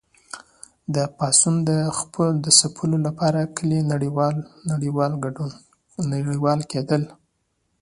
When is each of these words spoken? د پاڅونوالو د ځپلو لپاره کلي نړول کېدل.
د 0.95 0.97
پاڅونوالو 1.17 2.39
د 2.45 2.45
ځپلو 2.59 2.97
لپاره 3.07 3.51
کلي 3.57 3.79
نړول 6.31 6.61
کېدل. 6.71 7.03